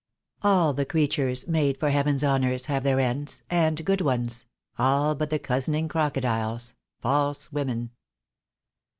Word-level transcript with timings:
"All 0.41 0.73
the 0.73 0.83
creatures 0.83 1.47
Made 1.47 1.77
for 1.79 1.91
Heaven's 1.91 2.23
honours, 2.23 2.65
have 2.65 2.81
their 2.83 2.99
ends, 2.99 3.43
and 3.51 3.85
good 3.85 4.01
ones, 4.01 4.47
All 4.79 5.13
but 5.13 5.29
the 5.29 5.37
cozening 5.37 5.87
crocodiles, 5.87 6.73
false 7.01 7.51
women." 7.51 7.91